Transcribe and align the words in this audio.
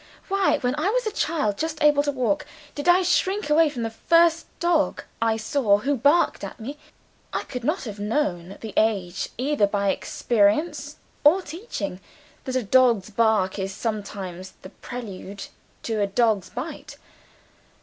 "Why, 0.29 0.57
when 0.61 0.73
I 0.79 0.89
was 0.89 1.05
a 1.05 1.11
child 1.11 1.59
just 1.59 1.83
able 1.83 2.01
to 2.01 2.11
walk, 2.11 2.47
did 2.73 2.89
I 2.89 3.03
shrink 3.03 3.51
away 3.51 3.69
from 3.69 3.83
the 3.83 3.91
first 3.91 4.47
dog 4.59 5.03
I 5.21 5.37
saw 5.37 5.77
who 5.77 5.95
barked 5.95 6.43
at 6.43 6.59
me? 6.59 6.79
I 7.31 7.43
could 7.43 7.63
not 7.63 7.83
have 7.83 7.99
known, 7.99 8.51
at 8.51 8.61
that 8.61 8.73
age, 8.79 9.29
either 9.37 9.67
by 9.67 9.91
experience 9.91 10.95
or 11.23 11.43
teaching, 11.43 11.99
that 12.45 12.55
a 12.55 12.63
dog's 12.63 13.11
bark 13.11 13.59
is 13.59 13.71
sometimes 13.75 14.53
the 14.63 14.69
prelude 14.71 15.45
to 15.83 16.01
a 16.01 16.07
dog's 16.07 16.49
bite. 16.49 16.97